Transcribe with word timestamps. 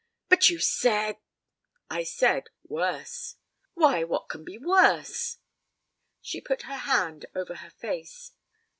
'But 0.29 0.49
you 0.49 0.57
said' 0.57 1.17
'I 1.91 2.03
said 2.05 2.43
"worse".' 2.67 3.35
'Why, 3.75 4.03
what 4.03 4.29
can 4.29 4.43
be 4.43 4.57
worse?' 4.57 5.37
She 6.23 6.41
put 6.41 6.63
her 6.63 6.75
hand 6.77 7.27
over 7.35 7.53
her 7.57 7.69
face. 7.69 8.31